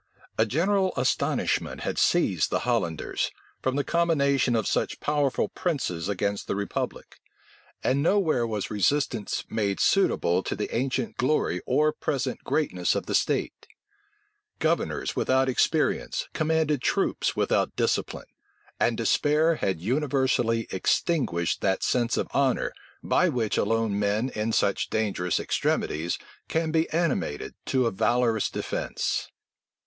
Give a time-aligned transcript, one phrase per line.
[0.35, 3.29] A general astonishment had seized the Hollanders,
[3.61, 7.19] from the combination of such powerful princes against the republic;
[7.83, 13.13] and nowhere was resistance made suitable to the ancient glory or present greatness of the
[13.13, 13.67] state.
[14.57, 18.25] Governors without experience commanded troops without discipline;
[18.79, 22.73] and despair had universally extinguished that sense of honor,
[23.03, 29.29] by which alone men in such dangerous extremities can be animated to a valorous defence.